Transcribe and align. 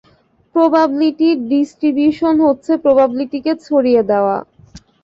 Probability 0.55 1.29
distribution 1.49 2.35
হচ্ছে 2.45 2.71
প্রবাবিলিটিকে 2.83 3.51
ছড়িয়ে 3.65 4.01
দেয়া। 4.09 4.37